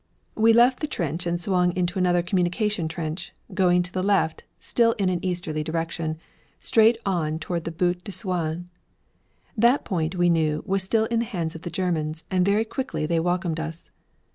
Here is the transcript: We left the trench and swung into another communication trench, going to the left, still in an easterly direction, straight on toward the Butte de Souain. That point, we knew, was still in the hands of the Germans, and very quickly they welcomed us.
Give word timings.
We 0.33 0.51
left 0.51 0.79
the 0.79 0.87
trench 0.87 1.27
and 1.27 1.39
swung 1.39 1.75
into 1.75 1.99
another 1.99 2.23
communication 2.23 2.87
trench, 2.87 3.35
going 3.53 3.83
to 3.83 3.93
the 3.93 4.01
left, 4.01 4.43
still 4.59 4.93
in 4.93 5.09
an 5.09 5.23
easterly 5.23 5.63
direction, 5.63 6.17
straight 6.59 6.97
on 7.05 7.37
toward 7.37 7.65
the 7.65 7.71
Butte 7.71 8.03
de 8.03 8.11
Souain. 8.11 8.63
That 9.55 9.85
point, 9.85 10.15
we 10.15 10.27
knew, 10.31 10.63
was 10.65 10.81
still 10.81 11.05
in 11.05 11.19
the 11.19 11.25
hands 11.25 11.53
of 11.53 11.61
the 11.61 11.69
Germans, 11.69 12.23
and 12.31 12.43
very 12.43 12.65
quickly 12.65 13.05
they 13.05 13.19
welcomed 13.19 13.59
us. 13.59 13.91